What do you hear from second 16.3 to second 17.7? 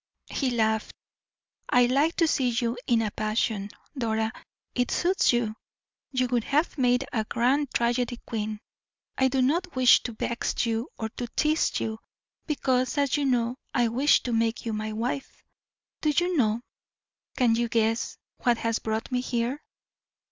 know, can you